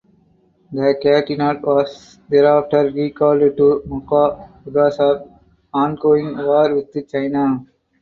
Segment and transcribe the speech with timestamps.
[0.71, 5.29] The "Catinat" was thereafter recalled to Macau because of the
[5.73, 7.63] ongoing war with China.